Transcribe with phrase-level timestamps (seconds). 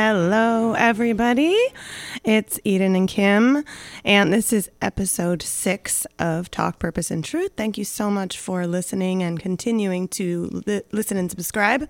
[0.00, 1.54] Hello, everybody.
[2.22, 3.64] It's Eden and Kim,
[4.04, 7.52] and this is episode six of Talk Purpose and Truth.
[7.56, 11.88] Thank you so much for listening and continuing to li- listen and subscribe.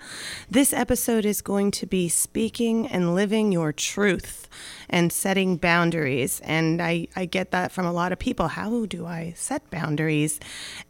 [0.49, 4.49] This episode is going to be speaking and living your truth
[4.89, 6.41] and setting boundaries.
[6.45, 8.47] And I, I get that from a lot of people.
[8.47, 10.39] How do I set boundaries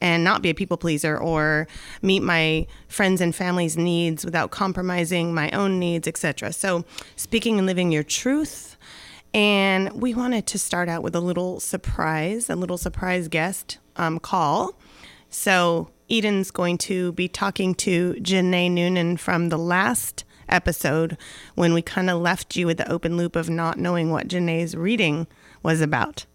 [0.02, 1.66] and not be a people pleaser or
[2.02, 6.52] meet my friends and family's needs without compromising my own needs, etc.?
[6.52, 6.84] So,
[7.16, 8.69] speaking and living your truth.
[9.32, 14.18] And we wanted to start out with a little surprise, a little surprise guest um,
[14.18, 14.74] call.
[15.28, 21.16] So, Eden's going to be talking to Janae Noonan from the last episode
[21.54, 24.74] when we kind of left you with the open loop of not knowing what Janae's
[24.76, 25.28] reading
[25.62, 26.26] was about.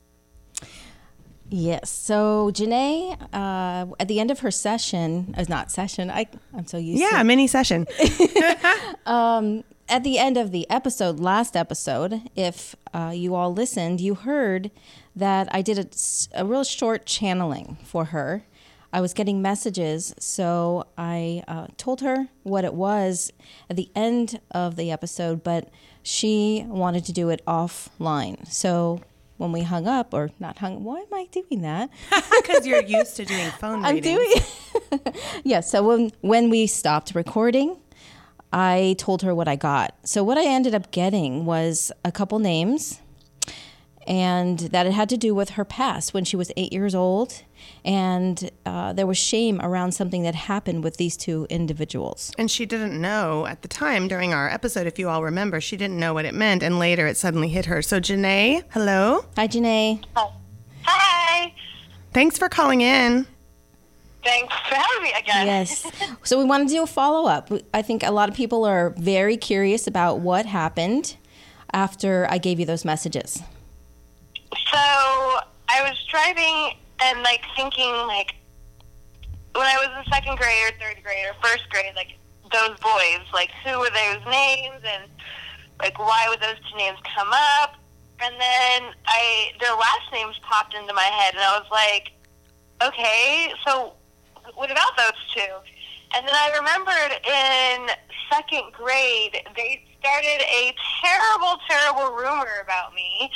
[1.50, 1.90] Yes.
[1.90, 6.10] So Janae, uh, at the end of her session, is uh, not session.
[6.10, 7.02] I I'm so used.
[7.02, 7.86] To Yeah, to mini session.
[9.06, 14.16] um, at the end of the episode, last episode, if uh, you all listened, you
[14.16, 14.72] heard
[15.16, 18.44] that I did a, a real short channeling for her.
[18.92, 23.32] I was getting messages, so I uh, told her what it was
[23.70, 25.70] at the end of the episode, but
[26.02, 28.48] she wanted to do it offline.
[28.48, 29.02] So
[29.38, 31.90] when we hung up, or not hung, why am I doing that?
[32.42, 34.18] Because you're used to doing phone I'm readings.
[34.92, 35.02] doing.
[35.44, 35.60] yeah.
[35.62, 37.78] So when when we stopped recording,
[38.54, 39.96] I told her what I got.
[40.04, 43.00] So what I ended up getting was a couple names,
[44.08, 47.44] and that it had to do with her past when she was eight years old,
[47.84, 52.32] and uh, there was shame around something that happened with these two individuals.
[52.38, 55.78] And she didn't know at the time during our episode, if you all remember, she
[55.78, 57.82] didn't know what it meant, and later it suddenly hit her.
[57.82, 59.26] So, Janae, hello.
[59.36, 60.04] Hi, Janae.
[60.16, 60.30] Hi.
[60.84, 61.54] Hi.
[62.14, 63.28] Thanks for calling in.
[64.24, 65.48] Thanks for having me again.
[65.48, 65.86] Yes.
[66.24, 67.52] So we want to do a follow up.
[67.72, 71.18] I think a lot of people are very curious about what happened
[71.72, 73.44] after I gave you those messages.
[74.54, 74.78] So
[75.70, 78.36] I was driving and like thinking like
[79.54, 82.18] when I was in second grade or third grade or first grade, like
[82.52, 85.10] those boys, like who were those names and
[85.80, 87.76] like why would those two names come up?
[88.22, 92.12] And then I their last names popped into my head and I was like,
[92.82, 93.94] Okay, so
[94.56, 95.54] what about those two?
[96.14, 97.96] And then I remembered in
[98.32, 103.32] second grade they started a terrible, terrible rumor about me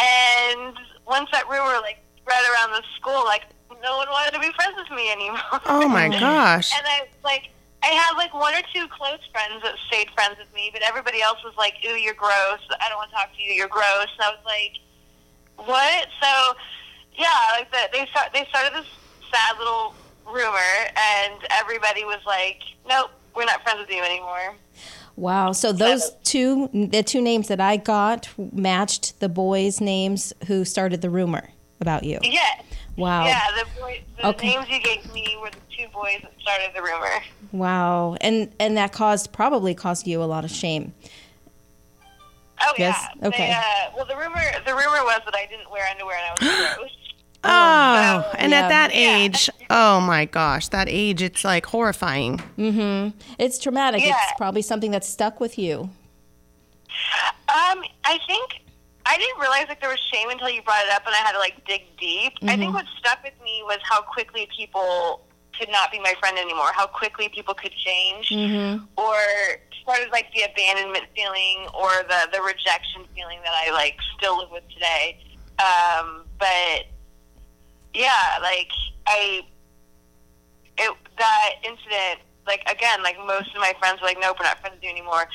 [0.00, 0.72] and
[1.06, 3.42] once that rumor like spread around the school, like
[3.82, 5.60] no one wanted to be friends with me anymore.
[5.66, 6.72] Oh my gosh.
[6.74, 7.50] and I like
[7.82, 11.20] I had like one or two close friends that stayed friends with me, but everybody
[11.20, 12.64] else was like, "Ooh, you're gross.
[12.80, 13.52] I don't want to talk to you.
[13.52, 14.80] You're gross." And I was like,
[15.68, 16.56] "What?" So
[17.20, 18.88] yeah, like the, they start they started this
[19.30, 19.92] sad little
[20.24, 24.56] rumor, and everybody was like, "Nope, we're not friends with you anymore."
[25.16, 25.52] Wow.
[25.52, 31.02] So those two, the two names that I got matched the boys' names who started
[31.02, 32.18] the rumor about you.
[32.22, 32.40] Yeah.
[32.96, 33.26] Wow.
[33.26, 34.48] Yeah, the boy, the Okay.
[34.50, 37.22] names you gave me were the two boys that started the rumor.
[37.52, 38.16] Wow.
[38.20, 40.92] And and that caused probably caused you a lot of shame.
[42.60, 42.96] Oh Yes?
[43.20, 43.28] yeah.
[43.28, 43.46] Okay.
[43.48, 46.60] They, uh, well, the rumor the rumor was that I didn't wear underwear and I
[46.62, 46.90] was gross.
[47.44, 48.60] Oh, and yeah.
[48.62, 49.16] at that Yeah.
[49.16, 52.40] age, oh my gosh, that age, it's like horrifying.
[53.38, 54.02] It's traumatic.
[54.02, 54.16] Yeah.
[54.22, 55.90] It's probably something that stuck with you.
[57.48, 58.60] Um, I think
[59.06, 61.32] I didn't realize like there was shame until you brought it up, and I had
[61.32, 62.32] to like dig deep.
[62.44, 65.20] I think what stuck with me was how quickly people
[65.58, 66.70] could not be my friend anymore.
[66.72, 68.32] How quickly people could change,
[68.96, 69.16] or
[69.82, 74.50] started like the abandonment feeling or the the rejection feeling that I like still live
[74.50, 75.18] with today.
[75.58, 76.86] Um, but
[77.94, 78.70] yeah, like
[79.06, 79.42] I
[80.78, 84.60] it that incident, like again, like most of my friends were like, "Nope, we're not
[84.60, 85.26] friends with you anymore,"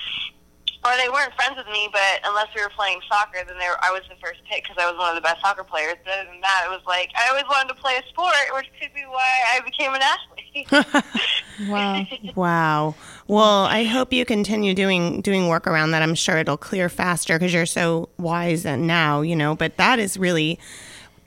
[0.86, 1.90] or they weren't friends with me.
[1.92, 4.78] But unless we were playing soccer, then they were, I was the first pick because
[4.78, 5.96] I was one of the best soccer players.
[6.04, 8.68] But other than that, it was like I always wanted to play a sport, which
[8.80, 11.04] could be why I became an athlete.
[11.68, 12.06] Wow.
[12.36, 12.96] Wow.
[13.28, 16.02] Well, I hope you continue doing doing work around that.
[16.02, 19.56] I'm sure it'll clear faster because you're so wise and now, you know.
[19.56, 20.58] But that is really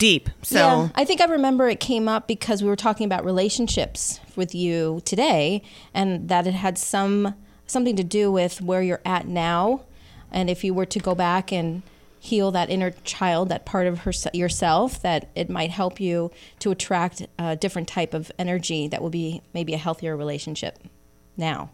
[0.02, 0.28] deep.
[0.42, 4.18] So yeah, I think I remember it came up because we were talking about relationships
[4.34, 5.62] with you today,
[5.94, 9.82] and that it had some something to do with where you're at now,
[10.32, 11.82] and if you were to go back and
[12.18, 16.72] heal that inner child, that part of her, yourself, that it might help you to
[16.72, 20.80] attract a different type of energy that will be maybe a healthier relationship
[21.36, 21.70] now.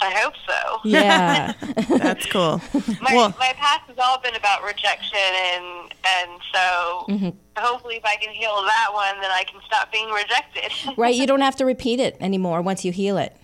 [0.00, 0.80] I hope so.
[0.84, 1.52] Yeah.
[1.98, 2.60] That's cool.
[3.00, 5.64] My, well, my past has all been about rejection, and
[6.04, 7.28] and so Mm-hmm.
[7.56, 10.72] hopefully, if I can heal that one, then I can stop being rejected.
[10.96, 11.14] right?
[11.14, 13.34] You don't have to repeat it anymore once you heal it.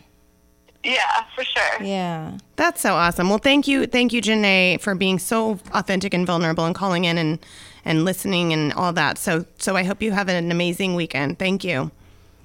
[0.84, 1.82] yeah, for sure.
[1.82, 2.36] Yeah.
[2.56, 3.28] that's so awesome.
[3.30, 7.16] Well, thank you, thank you, Janae, for being so authentic and vulnerable and calling in
[7.18, 7.38] and
[7.86, 9.18] and listening and all that.
[9.18, 11.38] So so I hope you have an amazing weekend.
[11.38, 11.90] Thank you.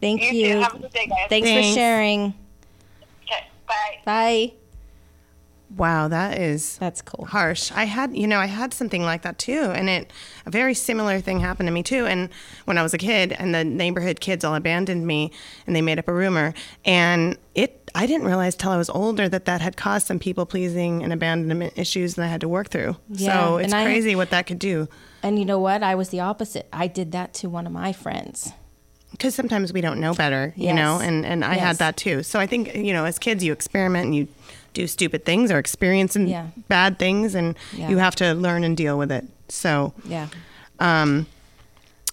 [0.01, 0.53] Thank You, you.
[0.53, 0.59] too.
[0.61, 1.27] Have a good day, guys.
[1.29, 1.67] Thanks, Thanks.
[1.69, 2.33] for sharing.
[3.69, 4.48] Okay, bye.
[4.51, 4.54] Bye.
[5.77, 7.25] Wow, that is That's cool.
[7.27, 7.71] harsh.
[7.71, 10.12] I had, you know, I had something like that too, and it
[10.48, 12.07] a very similar thing happened to me too.
[12.07, 12.30] And
[12.66, 15.31] when I was a kid, and the neighborhood kids all abandoned me,
[15.68, 16.56] and they made up a rumor,
[16.86, 20.48] and it, I didn't realize till I was older that that had caused some people
[20.48, 22.95] pleasing and abandonment issues that I had to work through.
[23.10, 24.88] Yeah, so it's and I- crazy what that could do.
[25.21, 25.83] And you know what?
[25.83, 26.68] I was the opposite.
[26.74, 28.54] I did that to one of my friends.
[29.19, 31.62] Because sometimes we don't know better, you know, and and I Yes.
[31.62, 32.24] had that too.
[32.24, 34.27] So I think you know, as kids, you experiment and you
[34.74, 36.48] do stupid things or experience Yeah.
[36.69, 37.89] bad things, and Yeah.
[37.89, 39.25] you have to learn and deal with it.
[39.50, 40.27] So, Yeah.
[40.80, 41.27] um,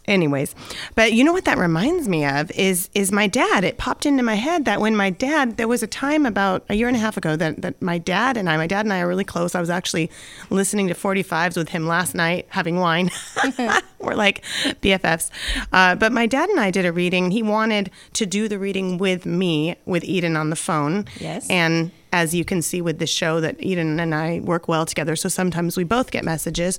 [0.09, 0.55] anyways,
[0.95, 3.65] but you know what that reminds me of is is my dad.
[3.65, 6.75] It popped into my head that when my dad, there was a time about a
[6.75, 9.01] year and a half ago that that my dad and I, my dad and I
[9.01, 9.55] are really close.
[9.55, 10.11] I was actually
[10.51, 13.11] listening to 45s with him last night, having wine.
[13.99, 14.45] We're like
[14.83, 15.31] BFFs.
[15.73, 17.31] Uh, but my dad and I did a reading.
[17.31, 21.07] He wanted to do the reading with me, with Eden on the phone.
[21.19, 21.49] Yes.
[21.51, 25.17] And as you can see with the show, that Eden and I work well together.
[25.17, 26.79] So sometimes we both get messages.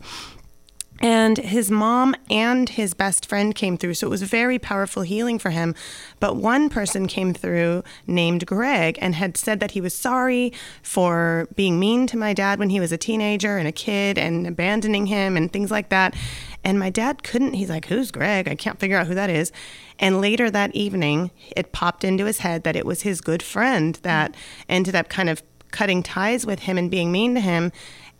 [0.99, 3.95] And his mom and his best friend came through.
[3.95, 5.75] So it was very powerful healing for him.
[6.19, 10.51] But one person came through named Greg and had said that he was sorry
[10.81, 14.47] for being mean to my dad when he was a teenager and a kid and
[14.47, 16.15] abandoning him and things like that.
[16.63, 18.47] And my dad couldn't, he's like, Who's Greg?
[18.47, 19.51] I can't figure out who that is.
[19.99, 23.97] And later that evening, it popped into his head that it was his good friend
[24.03, 24.35] that
[24.67, 25.41] ended up kind of
[25.71, 27.71] cutting ties with him and being mean to him.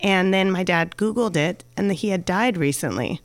[0.02, 3.22] And then my dad Googled it and he had died recently.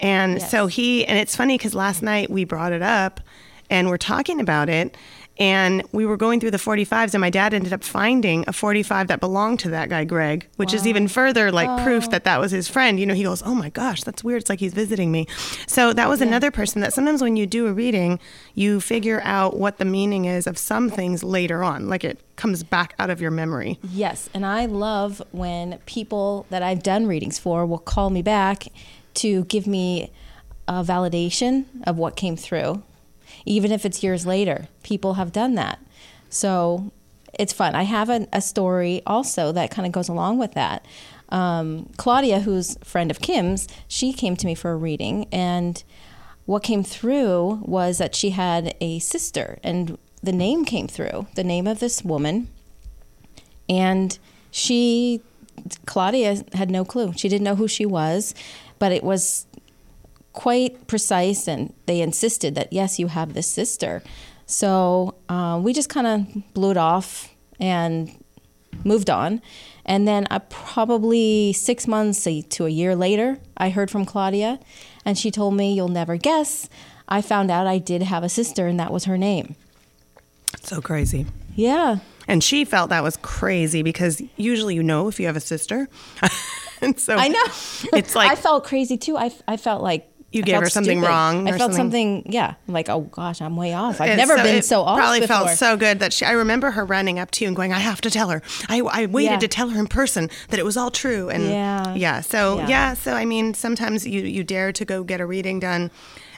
[0.00, 0.50] And Yes.
[0.50, 3.20] so he, and it's funny because last night we brought it up
[3.68, 4.96] and we're talking about it.
[5.40, 9.08] And we were going through the 45s, and my dad ended up finding a 45
[9.08, 12.10] that belonged to that guy, Greg, which is even further like proof oh.
[12.10, 13.00] that that was his friend.
[13.00, 14.42] You know, he goes, Oh my gosh, that's weird.
[14.42, 15.26] It's like he's visiting me.
[15.66, 18.20] So that was another person that sometimes when you do a reading,
[18.54, 21.88] you figure out what the meaning is of some things later on.
[21.88, 23.78] Like it comes back out of your memory.
[23.82, 28.66] Yes, and I love when people that I've done readings for will call me back
[29.14, 30.12] to give me
[30.68, 32.82] a validation of what came through,
[33.44, 34.68] even if it's years later.
[34.82, 35.78] People have done that.
[36.28, 36.92] So
[37.38, 37.74] it's fun.
[37.74, 40.84] I have a, story also that kind of goes along with that.
[41.28, 45.82] Um, Claudia, who's friend of Kim's, she came to me for a reading, and
[46.44, 51.44] what came through was that she had a sister, and the name came through the
[51.44, 52.48] name of this woman
[53.68, 54.18] and
[54.50, 55.20] she
[55.86, 58.34] claudia had no clue she didn't know who she was
[58.78, 59.46] but it was
[60.32, 64.02] quite precise and they insisted that yes you have this sister
[64.46, 68.10] so uh, we just kind of blew it off and
[68.84, 69.42] moved on
[69.84, 74.58] and then uh, probably six months to a year later i heard from claudia
[75.04, 76.68] and she told me you'll never guess
[77.08, 79.56] i found out i did have a sister and that was her name
[80.62, 81.26] So crazy.
[81.56, 85.40] yeah And she felt that was crazy because usually you know if you have a
[85.40, 85.88] sister.
[86.80, 87.42] and so I know.
[87.92, 89.16] It's like I felt crazy too.
[89.16, 92.22] I, I felt like You gave her something wrong I felt something?
[92.22, 92.32] something.
[92.32, 94.00] Yeah, I'm like oh gosh, I'm way off.
[94.00, 95.36] I've It's never been it so off Probably before.
[95.46, 96.24] felt so good that she.
[96.24, 98.80] I remember her running up to you and going, "I have to tell her." I,
[98.80, 99.38] I waited Yeah.
[99.40, 101.28] to tell her in person that it was all true.
[101.30, 101.94] And Yeah.
[101.94, 102.20] yeah.
[102.20, 102.68] So Yeah.
[102.68, 102.94] yeah.
[102.94, 105.90] So I mean, sometimes you you dare to go get a reading done,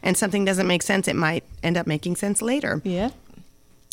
[0.02, 1.06] and something doesn't make sense.
[1.06, 2.80] It might end up making sense later.
[2.84, 3.10] yeah.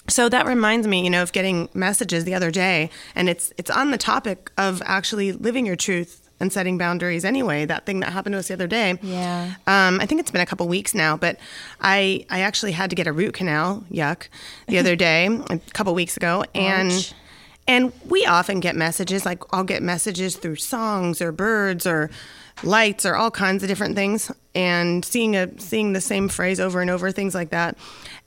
[0.08, 3.70] So that reminds me, you know, of getting messages the other day, and it's it's
[3.70, 7.26] on the topic of actually living your truth and setting boundaries.
[7.26, 8.98] Anyway, that thing that happened to us the other day.
[9.02, 9.56] Yeah.
[9.68, 11.38] Um, I think it's been a couple weeks now, but
[11.82, 13.84] I I actually had to get a root canal.
[13.92, 14.28] Yuck,
[14.68, 16.92] the other day, a couple weeks ago, and.
[16.92, 17.14] Ouch.
[17.68, 22.10] And we often get messages like I'll get messages through songs or birds or
[22.64, 26.82] lights or all kinds of different things and seeing a seeing the same phrase over
[26.82, 27.78] and over things like that.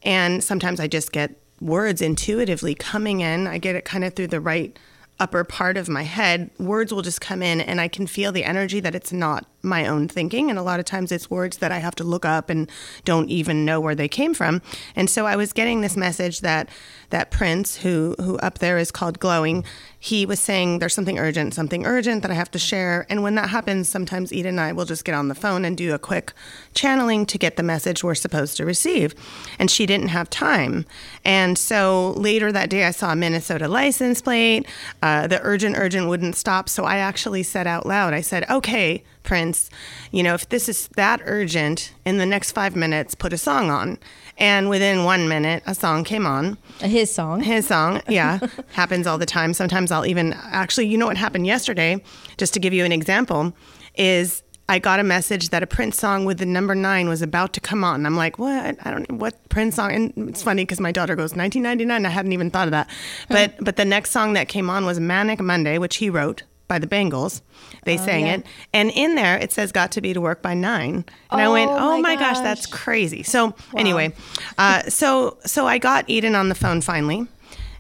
[0.05, 3.47] And sometimes I just get words intuitively coming in.
[3.49, 4.79] I get it kind of through the right
[5.23, 8.43] upper part of my head, words will just come in and I can feel the
[8.43, 10.51] energy that it's not my own thinking.
[10.51, 12.69] And a lot of times it's words that I have to look up and
[13.05, 14.61] don't even know where they came from.
[14.97, 16.69] And so I was getting this message that
[17.11, 19.65] that Prince, who who up there is called Glowing,
[19.99, 23.07] he was saying there's something urgent, something urgent that I have to share.
[23.09, 25.77] And when that happens, sometimes Eden and I will just get on the phone and
[25.77, 26.33] do a quick
[26.75, 29.15] channeling to get the message we're supposed to receive.
[29.61, 30.85] And she didn't have time.
[31.25, 34.67] And so later that day, I saw a Minnesota license plate.
[35.03, 36.71] Uh, Uh, the urgent, urgent wouldn't stop.
[36.71, 39.69] So I actually said out loud, I said, okay, Prince,
[40.11, 43.69] you know, if this is that urgent, in the next five minutes, put a song
[43.69, 43.99] on.
[44.39, 46.57] And within one minute, a song came on.
[46.81, 47.43] His song.
[47.43, 48.39] His song, yeah,
[48.73, 49.53] happens all the time.
[49.53, 52.03] Sometimes I'll even actually, you know what happened yesterday,
[52.39, 53.53] just to give you an example,
[53.95, 57.53] is I got a message that a Prince song with the number nine was about
[57.55, 58.07] to come on.
[58.07, 58.77] I'm like, what?
[58.87, 59.93] I don't know what Prince song.
[59.93, 62.07] And it's funny because my daughter goes 1999.
[62.07, 62.89] I hadn't even thought of that.
[63.29, 66.79] But but the next song that came on was Manic Monday, which he wrote by
[66.79, 67.43] the Bangles.
[67.85, 68.35] They Oh, sang yeah.
[68.35, 71.05] it, and in there it says "Got to be to work by 9.
[71.31, 74.15] And I went, Oh, "Oh my my gosh, that's crazy." So anyway,
[74.57, 77.27] uh, so so I got Eden on the phone finally,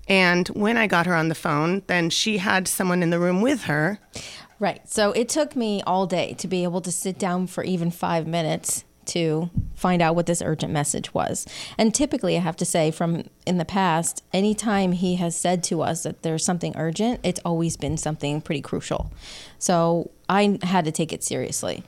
[0.09, 3.41] and when I got her on the phone, then she had someone in the room
[3.41, 3.99] with her.
[4.63, 4.89] Right.
[4.89, 8.29] So it took me all day to be able to sit down for even five
[8.29, 11.49] minutes to find out what this urgent message was.
[11.77, 15.83] And typically, I have to say, from in the past, anytime he has said to
[15.83, 19.13] us that there's something urgent, it's always been something pretty crucial.
[19.59, 21.83] So I had to take it seriously.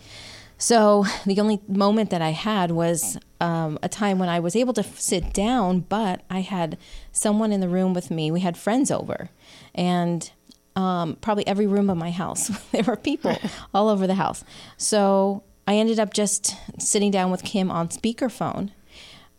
[0.59, 4.73] So the only moment that I had was um, a time when I was able
[4.73, 6.77] to f- sit down, but I had
[7.13, 8.33] someone in the room with me.
[8.33, 9.31] We had friends over,
[9.77, 10.29] and
[10.77, 13.37] um, probably every room of my house there were people
[13.75, 14.45] all over the house.
[14.77, 18.71] So I ended up just sitting down with Kim on speakerphone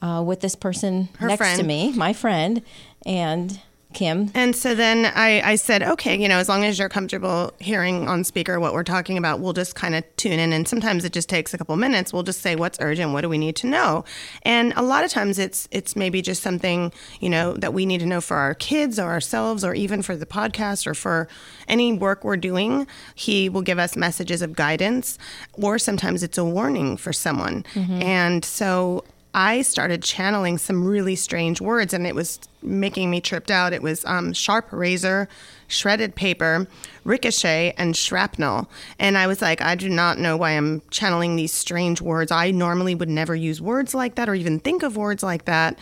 [0.01, 2.61] uh, with this person Her next to me, my friend,
[3.05, 3.59] and
[3.95, 4.29] Kim.
[4.35, 8.07] And so then I, I said, okay, you know, as long as you're comfortable hearing
[8.07, 10.53] on speaker what we're talking about, we'll just kind of tune in.
[10.53, 12.13] And sometimes it just takes a couple minutes.
[12.13, 14.05] We'll just say what's urgent, what do we need to know,
[14.43, 17.99] and a lot of times it's it's maybe just something you know that we need
[17.99, 21.27] to know for our kids or ourselves or even for the podcast or for
[21.67, 22.85] any work we're doing.
[23.15, 25.17] He will give us messages of guidance,
[25.53, 27.63] or sometimes it's a warning for someone.
[27.73, 28.01] Mm-hmm.
[28.01, 29.03] And so
[29.35, 33.73] I started channeling some really strange words, and it was making me tripped out.
[33.73, 35.27] It was um, sharp razor,
[35.67, 36.67] shredded paper,
[37.03, 38.69] ricochet, and shrapnel.
[38.97, 42.31] And I was like, I do not know why I'm channeling these strange words.
[42.31, 45.77] I normally would never use words like that or even think of words like that.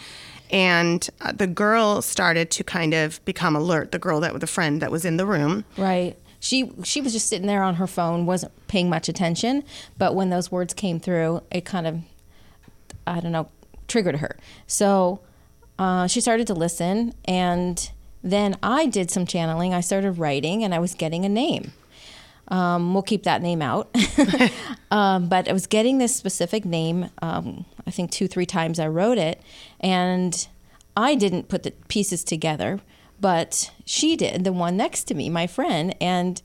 [0.49, 3.91] And uh, the girl started to kind of become alert.
[3.91, 5.63] The girl that was the friend that was in the room.
[5.77, 6.17] Right.
[6.39, 9.63] She she was just sitting there on her phone, wasn't paying much attention.
[9.99, 11.99] But when those words came through, it kind of,
[13.05, 13.49] I don't know,
[13.87, 14.37] triggered her.
[14.67, 15.21] So
[15.79, 17.91] uh, she started to listen, and
[18.23, 19.73] then I did some channeling.
[19.73, 21.73] I started writing, and I was getting a name.
[22.49, 23.95] Um, we'll keep that name out.
[24.91, 27.09] um, but I was getting this specific name.
[27.21, 29.41] Um, I think two, three times I wrote it,
[29.79, 30.47] and
[30.95, 32.79] I didn't put the pieces together,
[33.19, 34.43] but she did.
[34.43, 36.41] The one next to me, my friend, and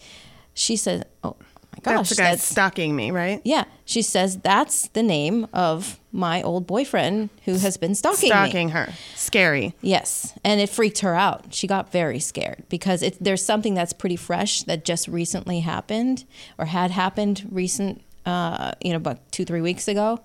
[0.54, 1.36] she said, "Oh
[1.82, 3.40] gosh, That's the guy stalking me, right?
[3.44, 8.34] yeah." She says that's the name of my old boyfriend who has been stalking me.
[8.34, 8.92] Stalking her.
[9.14, 9.74] Scary.
[9.80, 11.54] Yes, and it freaked her out.
[11.54, 16.24] She got very scared because it, there's something that's pretty fresh that just recently happened
[16.58, 20.20] or had happened recent, uh, you know, about two three weeks ago,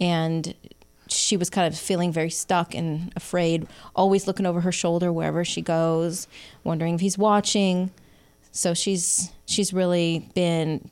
[0.00, 0.54] and
[1.08, 5.44] she was kind of feeling very stuck and afraid, always looking over her shoulder wherever
[5.44, 6.26] she goes,
[6.64, 7.90] wondering if he's watching.
[8.56, 10.88] So she's she's really been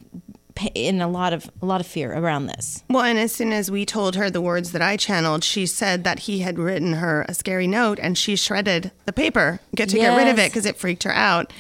[0.75, 2.85] in a lot of a lot of fear around this.
[2.88, 6.04] Well, and as soon as we told her the words that I channeled, she said
[6.04, 9.97] that he had written her a scary note and she shredded the paper get to
[9.97, 11.52] get rid of it because it freaked her out.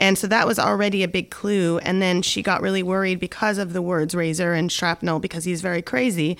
[0.00, 1.78] And so that was already a big clue.
[1.78, 5.60] And then she got really worried because of the words razor and shrapnel because he's
[5.60, 6.38] very crazy.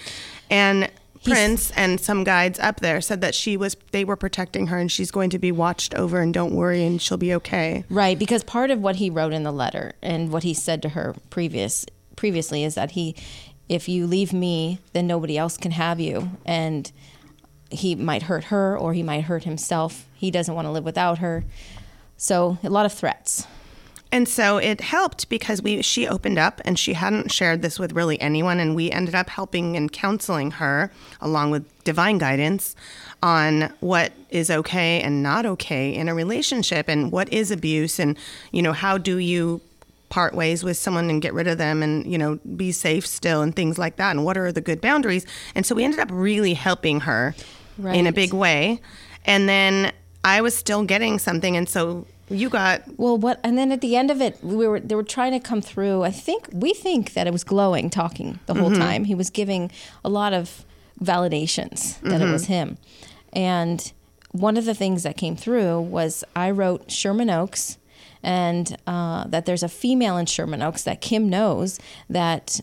[0.48, 0.90] And
[1.30, 4.90] Prince and some guides up there said that she was they were protecting her and
[4.90, 7.84] she's going to be watched over and don't worry and she'll be okay.
[7.88, 10.90] Right, because part of what he wrote in the letter and what he said to
[10.90, 13.14] her previous previously is that he
[13.68, 16.90] if you leave me, then nobody else can have you and
[17.70, 20.06] he might hurt her or he might hurt himself.
[20.14, 21.44] He doesn't want to live without her.
[22.16, 23.46] So, a lot of threats.
[24.10, 27.92] And so it helped because we she opened up and she hadn't shared this with
[27.92, 32.74] really anyone and we ended up helping and counseling her along with divine guidance
[33.22, 38.16] on what is okay and not okay in a relationship and what is abuse and
[38.50, 39.60] you know how do you
[40.08, 43.42] part ways with someone and get rid of them and you know be safe still
[43.42, 45.26] and things like that and what are the good boundaries.
[45.54, 47.34] And so we ended up really helping her
[47.78, 48.80] in a big way.
[49.24, 49.92] And then
[50.24, 51.56] I was still getting something.
[51.56, 53.40] And so You got Well, what?
[53.42, 56.02] And then at the end of it, we were they were trying to come through.
[56.02, 59.04] I think we think that it was glowing talking the whole time.
[59.04, 59.70] He was giving
[60.04, 60.64] a lot of
[61.02, 62.76] validations that it was him,
[63.32, 63.92] and
[64.32, 67.78] one of the things that came through was I wrote Sherman Oaks,
[68.22, 71.78] and uh, that there's a female in Sherman Oaks that Kim knows
[72.10, 72.60] that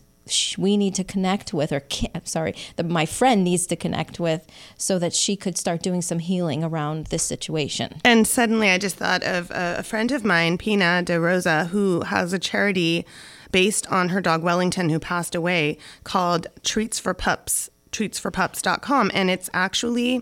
[0.58, 1.84] we need to connect with, or
[2.24, 4.46] sorry, that my friend needs to connect with,
[4.78, 8.02] so that she could start doing some healing around this situation.
[8.04, 12.02] And suddenly I just thought of a, a friend of mine, Pina De Rosa, who
[12.02, 13.06] has a charity
[13.52, 19.12] based on her dog Wellington, who passed away, called Treats for Pups, treatsforpups.com.
[19.14, 20.22] And it's actually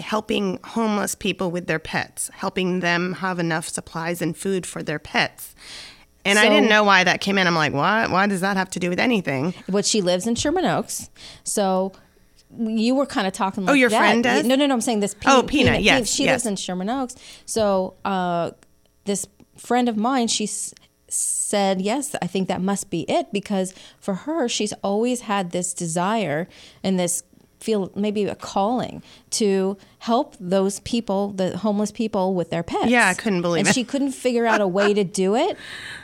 [0.00, 4.98] helping homeless people with their pets, helping them have enough supplies and food for their
[4.98, 5.54] pets.
[6.24, 7.46] And I didn't know why that came in.
[7.46, 8.10] I'm like, what?
[8.10, 9.54] Why does that have to do with anything?
[9.68, 11.10] But she lives in Sherman Oaks,
[11.44, 11.92] so
[12.58, 13.64] you were kind of talking.
[13.64, 13.98] Like Oh, your that.
[13.98, 14.44] friend does?
[14.44, 14.74] No, no, no.
[14.74, 15.16] I'm saying this.
[15.26, 16.32] Oh, Pina, yes, she yes.
[16.32, 17.16] lives in Sherman Oaks.
[17.46, 18.50] So uh,
[19.04, 19.26] this
[19.56, 20.46] friend of mine, she
[21.08, 25.74] said, "Yes, I think that must be it," because for her, she's always had this
[25.74, 26.48] desire
[26.82, 27.22] and this
[27.62, 32.88] feel maybe a calling to help those people, the homeless people, with their pets.
[32.88, 33.70] Yeah, I couldn't believe and it.
[33.70, 35.56] And she couldn't figure out a way to do it,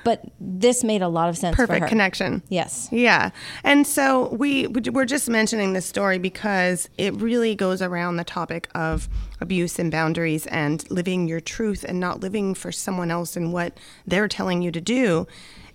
[0.05, 1.57] but this made a lot of sense.
[1.57, 2.43] for Perfect connection.
[2.49, 2.89] Yes.
[2.93, 3.31] Yeah.
[3.65, 8.69] And so we we're just mentioning this story because it really goes around the topic
[8.75, 9.09] of
[9.41, 13.79] abuse and boundaries and living your truth and not living for someone else and what
[14.07, 15.27] they're telling you to do.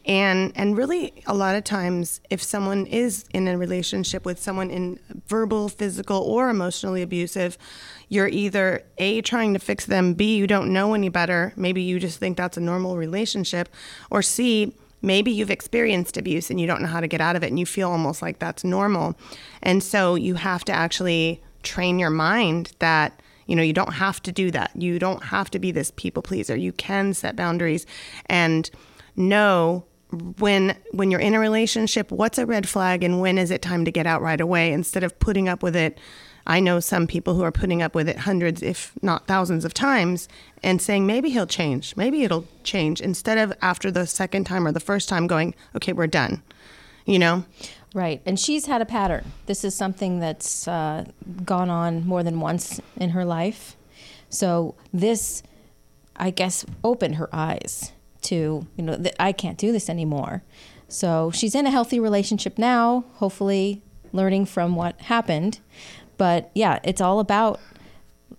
[0.05, 4.69] And and really a lot of times if someone is in a relationship with someone
[4.69, 7.57] in verbal, physical or emotionally abusive,
[8.09, 11.99] you're either A trying to fix them, B you don't know any better, maybe you
[11.99, 13.69] just think that's a normal relationship,
[14.11, 17.43] or C maybe you've experienced abuse and you don't know how to get out of
[17.43, 19.15] it and you feel almost like that's normal.
[19.61, 24.21] And so you have to actually train your mind that you know you don't have
[24.23, 24.71] to do that.
[24.75, 26.55] You don't have to be this people pleaser.
[26.55, 27.85] You can set boundaries
[28.25, 28.69] and
[29.15, 29.85] know
[30.37, 33.85] when when you're in a relationship what's a red flag and when is it time
[33.85, 35.97] to get out right away instead of putting up with it
[36.45, 39.73] I know some people who are putting up with it hundreds, if not thousands of
[39.73, 40.27] times,
[40.61, 44.71] and saying maybe he'll change, maybe it'll change, instead of after the second time or
[44.71, 46.43] the first time going, okay, we're done.
[47.05, 47.45] You know?
[47.93, 48.21] Right.
[48.25, 49.31] And she's had a pattern.
[49.45, 51.05] This is something that's uh,
[51.45, 53.77] gone on more than once in her life.
[54.29, 55.43] So this,
[56.15, 57.92] I guess, opened her eyes
[58.23, 60.43] to, you know, that I can't do this anymore.
[60.87, 63.81] So she's in a healthy relationship now, hopefully
[64.11, 65.59] learning from what happened.
[66.17, 67.59] But yeah, it's all about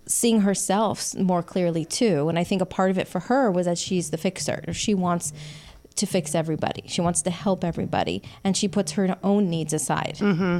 [0.07, 2.29] seeing herself more clearly too.
[2.29, 4.71] And I think a part of it for her was that she's the fixer.
[4.73, 5.33] She wants
[5.95, 6.83] to fix everybody.
[6.87, 10.17] She wants to help everybody, and she puts her own needs aside.
[10.19, 10.59] Mm-hmm.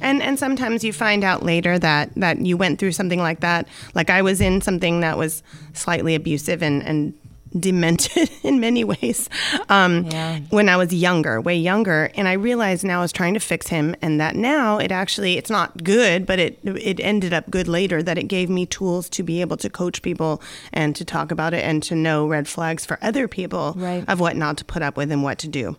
[0.00, 3.66] And and sometimes you find out later that that you went through something like that.
[3.94, 5.42] Like I was in something that was
[5.72, 7.14] slightly abusive and and
[7.58, 9.28] demented in many ways
[9.68, 10.40] um, Yeah.
[10.50, 12.10] when I was younger, way younger.
[12.14, 15.36] And I realized now I was trying to fix him, and that now it actually
[15.38, 18.02] it's not good, but it it ended up good later.
[18.02, 20.40] That it gave me tools to be able to coach people
[20.72, 24.04] and to talk about it and to know red flags for other people Right.
[24.08, 25.76] of what not to put up with and what to do.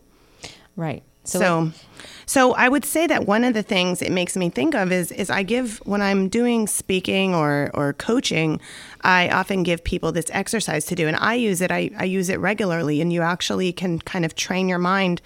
[0.75, 1.03] Right.
[1.23, 1.71] So, So,
[2.25, 5.11] so I would say that one of the things it makes me think of is
[5.11, 8.61] is I give when I'm doing speaking or or coaching,
[9.07, 11.71] I often give people this exercise to do, and I use it.
[11.71, 15.21] I, I use it regularly, and you actually can kind of train your mind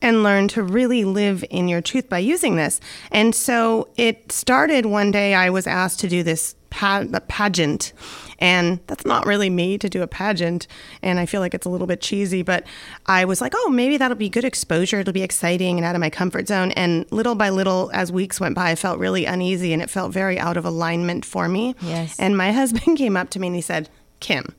[0.00, 2.80] and learn to really live in your truth by using this.
[3.10, 5.34] And so it started one day.
[5.34, 7.92] I was asked to do this pa- pageant,
[8.38, 10.66] and that's not really me to do a pageant.
[11.02, 12.66] And I feel like it's a little bit cheesy, but
[13.06, 15.00] I was like, oh, maybe that'll be good exposure.
[15.00, 16.72] It'll be exciting and out of my comfort zone.
[16.72, 20.12] And little by little, as weeks went by, I felt really uneasy and it felt
[20.12, 21.74] very out of alignment for me.
[21.80, 22.18] Yes.
[22.18, 23.88] And my husband came up to me and he said,
[24.20, 24.54] Kim,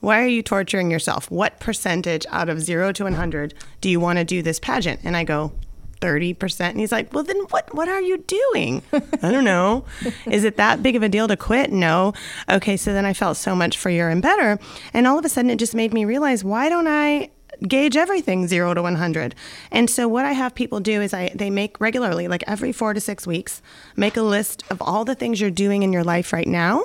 [0.00, 1.30] why are you torturing yourself?
[1.30, 5.00] What percentage out of zero to 100 do you want to do this pageant?
[5.04, 5.52] And I go,
[6.00, 6.60] 30%.
[6.70, 8.82] And he's like, well, then what, what are you doing?
[8.92, 9.84] I don't know.
[10.26, 11.72] Is it that big of a deal to quit?
[11.72, 12.14] No.
[12.48, 12.76] Okay.
[12.76, 14.58] So then I felt so much freer and better.
[14.92, 17.30] And all of a sudden it just made me realize, why don't I
[17.66, 19.34] gauge everything zero to 100
[19.70, 22.94] and so what i have people do is i they make regularly like every four
[22.94, 23.60] to six weeks
[23.96, 26.84] make a list of all the things you're doing in your life right now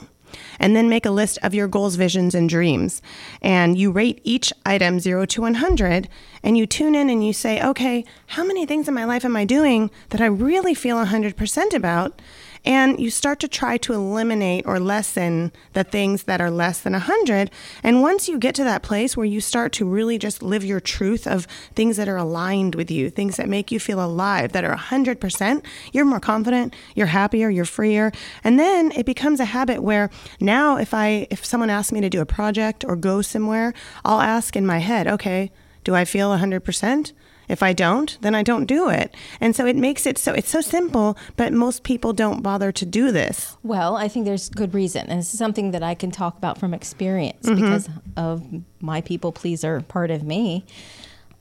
[0.59, 3.01] and then make a list of your goals, visions, and dreams.
[3.41, 6.09] And you rate each item 0 to 100,
[6.43, 9.35] and you tune in and you say, okay, how many things in my life am
[9.35, 12.21] I doing that I really feel 100% about?
[12.65, 16.93] And you start to try to eliminate or lessen the things that are less than
[16.93, 17.51] 100.
[17.83, 20.79] And once you get to that place where you start to really just live your
[20.79, 24.63] truth of things that are aligned with you, things that make you feel alive, that
[24.63, 28.11] are 100%, you're more confident, you're happier, you're freer.
[28.43, 32.09] And then it becomes a habit where now if I if someone asks me to
[32.09, 33.73] do a project or go somewhere,
[34.03, 35.51] I'll ask in my head, okay,
[35.83, 37.13] do I feel 100%?
[37.47, 39.13] If I don't, then I don't do it.
[39.39, 42.85] And so it makes it so it's so simple, but most people don't bother to
[42.85, 43.57] do this.
[43.63, 45.07] Well, I think there's good reason.
[45.07, 47.61] And this is something that I can talk about from experience mm-hmm.
[47.61, 48.43] because of
[48.79, 50.65] my people pleaser part of me.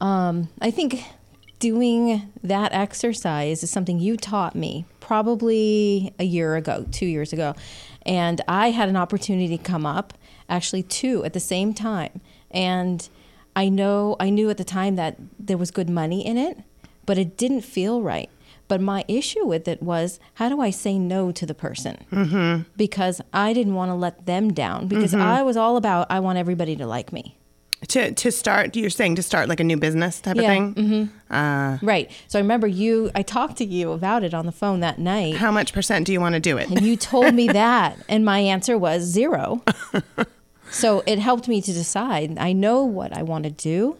[0.00, 1.04] Um, I think
[1.58, 7.54] doing that exercise is something you taught me probably a year ago, two years ago.
[8.04, 10.12] And I had an opportunity to come up,
[10.48, 12.20] actually, two at the same time.
[12.50, 13.08] And
[13.56, 16.58] I know I knew at the time that there was good money in it,
[17.06, 18.30] but it didn't feel right.
[18.66, 21.98] But my issue with it was how do I say no to the person?
[22.10, 22.62] Mm-hmm.
[22.76, 25.22] Because I didn't want to let them down because mm-hmm.
[25.22, 27.36] I was all about I want everybody to like me.
[27.88, 30.42] To, to start, you're saying to start like a new business type yeah.
[30.42, 30.74] of thing?
[30.74, 31.34] Mm-hmm.
[31.34, 32.10] Uh, right.
[32.28, 35.36] So I remember you, I talked to you about it on the phone that night.
[35.36, 36.70] How much percent do you want to do it?
[36.70, 37.98] And you told me that.
[38.08, 39.62] And my answer was zero.
[40.74, 42.36] So it helped me to decide.
[42.36, 43.96] I know what I want to do.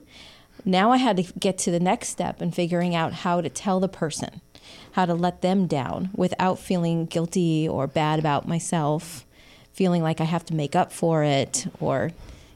[0.64, 3.78] Now I had to get to the next step and figuring out how to tell
[3.78, 4.40] the person,
[4.92, 9.24] how to let them down without feeling guilty or bad about myself,
[9.72, 12.10] feeling like I have to make up for it or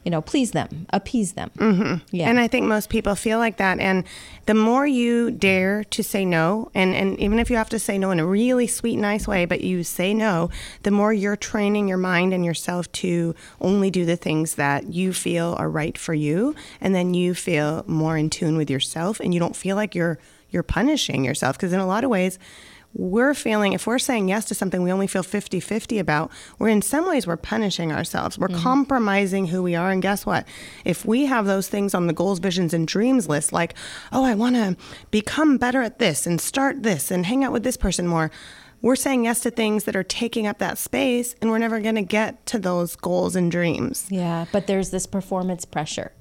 [0.04, 1.50] you know, please them, appease them.
[1.56, 2.16] Mm-hmm.
[2.16, 2.28] Yeah.
[2.28, 3.78] And I think most people feel like that.
[3.78, 4.04] And
[4.46, 7.98] the more you dare to say no, and, and even if you have to say
[7.98, 10.50] no in a really sweet, nice way, but you say no,
[10.82, 15.12] the more you're training your mind and yourself to only do the things that you
[15.12, 16.54] feel are right for you.
[16.80, 20.18] And then you feel more in tune with yourself and you don't feel like you're
[20.50, 22.38] you're punishing yourself because in a lot of ways
[22.94, 26.68] we're feeling, if we're saying yes to something we only feel 50 50 about, we're
[26.68, 28.38] in some ways we're punishing ourselves.
[28.38, 28.62] We're mm-hmm.
[28.62, 29.90] compromising who we are.
[29.90, 30.46] And guess what?
[30.84, 33.74] If we have those things on the goals, visions, and dreams list, like,
[34.12, 34.76] oh, I want to
[35.10, 38.30] become better at this and start this and hang out with this person more,
[38.80, 41.96] we're saying yes to things that are taking up that space and we're never going
[41.96, 44.06] to get to those goals and dreams.
[44.08, 46.12] Yeah, but there's this performance pressure.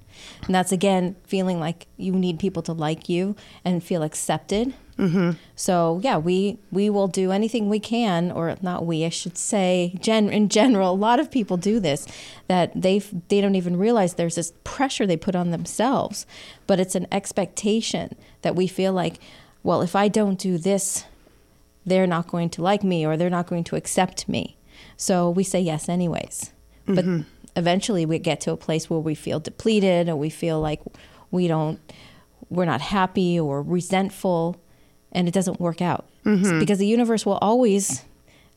[0.45, 5.31] And that's again feeling like you need people to like you and feel accepted Mm-hmm.
[5.55, 9.95] So yeah, we we will do anything we can, or not we, I should say.
[9.99, 12.07] Gen in general, a lot of people do this
[12.47, 16.25] that they they don't even realize there's this pressure they put on themselves,
[16.65, 19.19] but it's an expectation that we feel like,
[19.61, 21.05] well, if I don't do this,
[21.85, 24.57] they're not going to like me, or they're not going to accept me.
[24.95, 26.53] So we say yes anyways,
[26.87, 27.21] mm-hmm.
[27.57, 30.81] Eventually we get to a place where we feel depleted, or we feel like
[31.31, 31.79] we don't
[32.49, 34.55] we're not happy or resentful
[35.11, 36.59] and it doesn't work out mm-hmm.
[36.59, 38.05] because the universe will always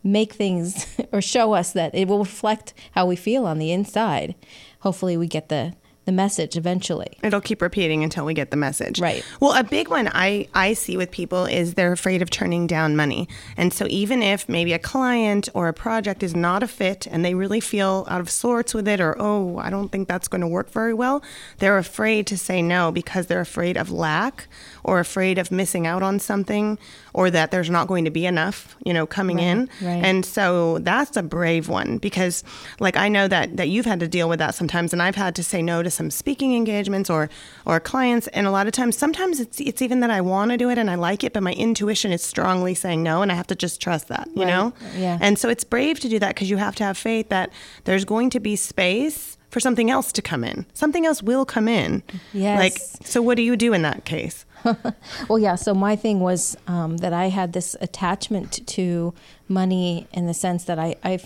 [0.04, 4.34] make things or show us that it will reflect how we feel on the inside.
[4.80, 5.74] Hopefully, we get the
[6.11, 7.16] the message eventually.
[7.23, 8.99] It'll keep repeating until we get the message.
[8.99, 9.25] Right.
[9.38, 12.96] Well, a big one I, I see with people is they're afraid of turning down
[12.96, 13.29] money.
[13.57, 17.25] And so even if maybe a client or a project is not a fit and
[17.25, 20.40] they really feel out of sorts with it or, oh, I don't think that's going
[20.40, 21.23] to work very well,
[21.59, 24.49] they're afraid to say no because they're afraid of lack
[24.83, 26.77] or afraid of missing out on something
[27.12, 29.70] or that there's not going to be enough, you know, coming right, in.
[29.81, 30.05] Right.
[30.05, 32.42] And so that's a brave one because
[32.81, 35.37] like I know that that you've had to deal with that sometimes and I've had
[35.37, 37.28] to say no to some speaking engagements or
[37.66, 40.56] or clients and a lot of times sometimes it's it's even that I want to
[40.56, 43.34] do it and I like it but my intuition is strongly saying no and I
[43.34, 44.48] have to just trust that, you right.
[44.48, 44.72] know?
[44.96, 45.18] Yeah.
[45.20, 47.52] And so it's brave to do that because you have to have faith that
[47.84, 50.64] there's going to be space for something else to come in.
[50.72, 52.02] Something else will come in.
[52.32, 52.58] Yes.
[52.58, 54.46] Like so what do you do in that case?
[55.28, 55.54] well, yeah.
[55.54, 59.12] So my thing was um, that I had this attachment to
[59.48, 61.18] money in the sense that I I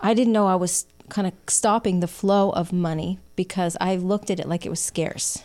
[0.00, 4.30] I didn't know I was kind of stopping the flow of money because I looked
[4.30, 5.44] at it like it was scarce,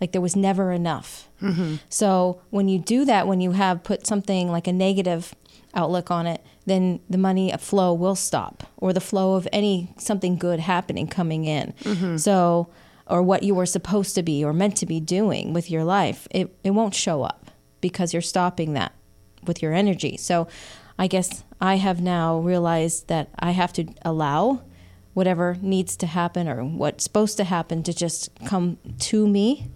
[0.00, 1.28] like there was never enough.
[1.42, 1.76] Mm-hmm.
[1.88, 5.34] So when you do that, when you have put something like a negative
[5.74, 10.36] outlook on it, then the money flow will stop, or the flow of any something
[10.36, 11.72] good happening coming in.
[11.82, 12.16] Mm-hmm.
[12.16, 12.68] So
[13.08, 16.28] or what you were supposed to be or meant to be doing with your life,
[16.30, 18.92] it, it won't show up because you're stopping that
[19.46, 20.16] with your energy.
[20.16, 20.46] So
[20.98, 24.62] I guess I have now realized that I have to allow
[25.18, 29.66] whatever needs to happen or what's supposed to happen to just come to me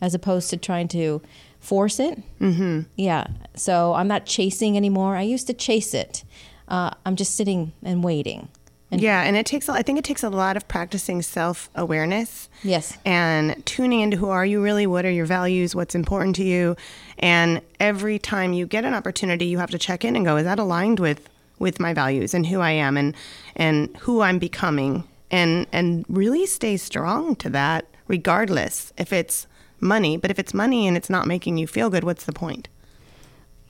[0.00, 1.22] as opposed to trying to
[1.60, 2.20] force it.
[2.40, 2.80] Mm-hmm.
[2.96, 3.28] Yeah.
[3.54, 5.14] So I'm not chasing anymore.
[5.14, 6.24] I used to chase it.
[6.66, 8.48] Uh, I'm just sitting and waiting.
[8.90, 12.48] And yeah, and it takes I think it takes a lot of practicing self-awareness.
[12.64, 12.98] Yes.
[13.04, 16.76] And tuning into who are you really, what are your values, what's important to you,
[17.18, 20.44] and every time you get an opportunity, you have to check in and go, is
[20.44, 23.14] that aligned with with my values and who I am and
[23.56, 29.46] and who I'm becoming and and really stay strong to that regardless if it's
[29.80, 30.16] money.
[30.16, 32.68] But if it's money and it's not making you feel good, what's the point?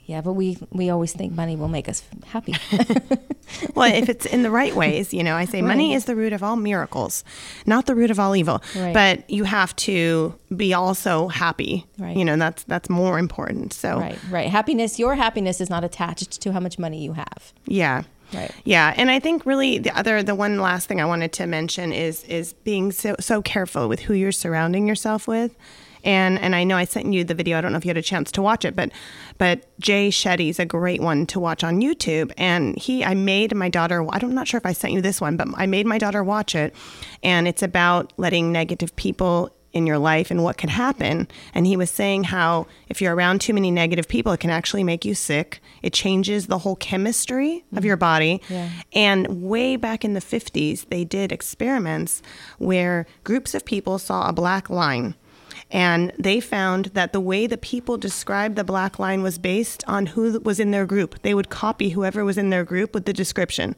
[0.07, 2.55] Yeah, but we we always think money will make us happy.
[3.75, 5.69] well, if it's in the right ways, you know, I say right.
[5.69, 7.25] money is the root of all miracles,
[7.65, 8.63] not the root of all evil.
[8.77, 8.93] Right.
[8.93, 11.87] But you have to be also happy.
[11.99, 12.17] Right.
[12.17, 13.73] You know, that's that's more important.
[13.73, 14.51] So Right, right.
[14.51, 17.53] Happiness, your happiness is not attached to how much money you have.
[17.67, 18.03] Yeah.
[18.33, 18.51] Right.
[18.65, 21.93] Yeah, and I think really the other the one last thing I wanted to mention
[21.93, 25.55] is is being so so careful with who you're surrounding yourself with
[26.05, 27.59] and and I know I sent you the video.
[27.59, 28.91] I don't know if you had a chance to watch it, but
[29.39, 32.33] but Jay Shetty's a great one to watch on YouTube.
[32.39, 34.07] And he, I made my daughter.
[34.11, 36.55] I'm not sure if I sent you this one, but I made my daughter watch
[36.55, 36.75] it,
[37.23, 41.27] and it's about letting negative people in your life and what can happen.
[41.53, 44.85] And he was saying how if you're around too many negative people, it can actually
[44.85, 45.61] make you sick.
[45.83, 48.41] It changes the whole chemistry of your body.
[48.49, 48.71] Yeah.
[48.93, 52.23] And way back in the 50s, they did experiments
[52.59, 55.17] where groups of people saw a black line
[55.75, 60.07] and they found that the way the people described the black line was based on
[60.07, 61.21] who was in their group.
[61.23, 63.75] They would copy whoever was in their group with the description.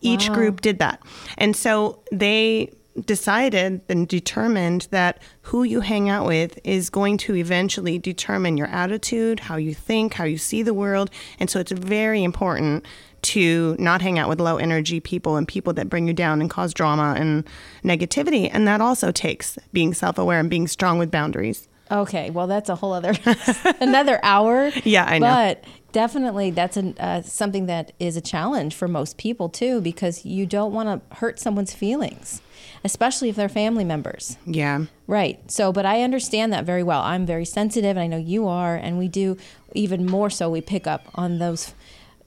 [0.00, 0.34] Each wow.
[0.34, 1.00] group did that.
[1.38, 2.74] And so they
[3.06, 8.68] decided and determined that who you hang out with is going to eventually determine your
[8.68, 11.10] attitude, how you think, how you see the world.
[11.38, 12.84] And so it's very important
[13.20, 16.48] to not hang out with low energy people and people that bring you down and
[16.48, 17.44] cause drama and
[17.84, 18.48] negativity.
[18.52, 21.68] And that also takes being self aware and being strong with boundaries.
[21.90, 23.14] Okay, well, that's a whole other
[23.80, 24.70] another hour.
[24.84, 25.26] Yeah, I know.
[25.26, 30.24] But definitely, that's an, uh, something that is a challenge for most people too, because
[30.24, 32.42] you don't want to hurt someone's feelings,
[32.84, 34.36] especially if they're family members.
[34.46, 34.86] Yeah.
[35.06, 35.50] Right.
[35.50, 37.02] So, but I understand that very well.
[37.02, 39.36] I'm very sensitive, and I know you are, and we do
[39.74, 40.48] even more so.
[40.50, 41.74] We pick up on those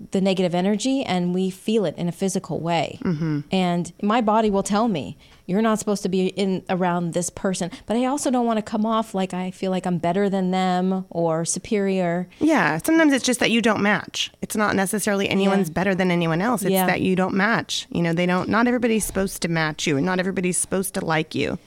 [0.10, 2.98] the negative energy and we feel it in a physical way.
[3.04, 3.42] Mm-hmm.
[3.52, 5.16] And my body will tell me,
[5.52, 7.70] you're not supposed to be in around this person.
[7.86, 10.52] But I also don't want to come off like I feel like I'm better than
[10.52, 12.30] them or superior.
[12.40, 12.78] Yeah.
[12.78, 14.32] Sometimes it's just that you don't match.
[14.42, 15.74] It's not necessarily anyone's yeah.
[15.74, 16.62] better than anyone else.
[16.64, 16.86] It's yeah.
[16.86, 17.86] that you don't match.
[17.92, 21.04] You know, they don't, not everybody's supposed to match you and not everybody's supposed to
[21.04, 21.60] like you.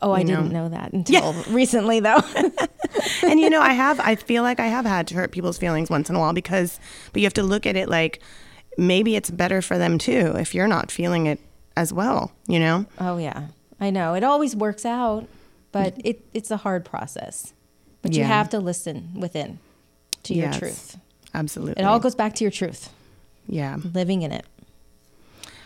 [0.00, 0.36] Oh, I know?
[0.36, 1.42] didn't know that until yeah.
[1.50, 2.20] recently, though.
[3.22, 5.90] and you know, I have, I feel like I have had to hurt people's feelings
[5.90, 6.80] once in a while because,
[7.12, 8.20] but you have to look at it like
[8.78, 11.38] maybe it's better for them too if you're not feeling it
[11.76, 12.86] as well, you know?
[12.98, 13.48] Oh, yeah.
[13.80, 14.14] I know.
[14.14, 15.26] It always works out,
[15.72, 17.52] but it, it's a hard process.
[18.02, 18.22] But yeah.
[18.22, 19.58] you have to listen within
[20.24, 20.98] to your yes, truth.
[21.32, 21.82] Absolutely.
[21.82, 22.90] It all goes back to your truth.
[23.46, 23.78] Yeah.
[23.92, 24.44] Living in it.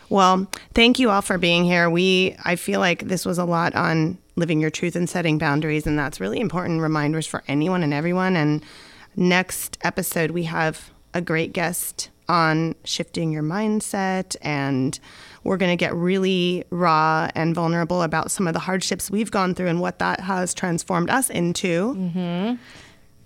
[0.09, 1.91] Well, thank you all for being here.
[1.91, 5.87] We I feel like this was a lot on living your truth and setting boundaries.
[5.87, 8.37] And that's really important reminders for anyone and everyone.
[8.37, 8.65] And
[9.17, 14.37] next episode, we have a great guest on shifting your mindset.
[14.41, 14.99] And
[15.49, 19.55] we're going to get really raw and vulnerable about some of the hardships we've gone
[19.55, 21.95] through and what that has transformed us into.
[21.95, 22.55] Mm-hmm.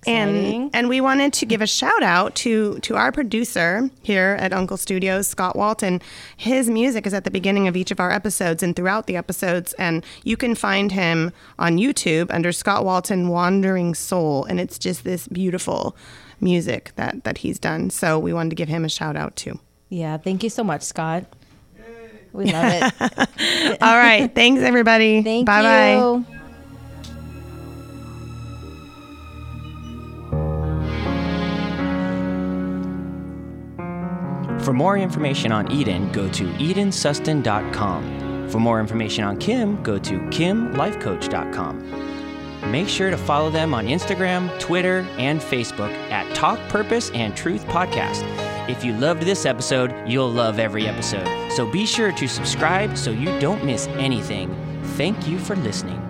[0.04, 4.52] And and we wanted to give a shout out to to our producer here at
[4.52, 6.00] Uncle Studios, Scott Walton.
[6.36, 9.74] His music is at the beginning of each of our episodes and throughout the episodes,
[9.74, 15.04] and you can find him on YouTube under Scott Walton Wandering Soul, and it's just
[15.04, 15.96] this beautiful
[16.40, 17.88] music that that he's done.
[17.90, 19.60] So we wanted to give him a shout out too.
[19.88, 21.26] Yeah, thank you so much, Scott.
[22.32, 22.92] We love it.
[23.82, 25.22] All right, thanks everybody.
[25.22, 26.20] Thank bye you.
[26.20, 26.38] Bye.
[34.64, 38.48] For more information on Eden, go to edensuston.com.
[38.48, 42.70] For more information on Kim, go to kimlifecoach.com.
[42.70, 47.64] Make sure to follow them on Instagram, Twitter, and Facebook at Talk Purpose and Truth
[47.66, 48.22] Podcast.
[48.68, 51.26] If you loved this episode, you'll love every episode.
[51.52, 54.54] So be sure to subscribe so you don't miss anything.
[54.96, 56.00] Thank you for listening.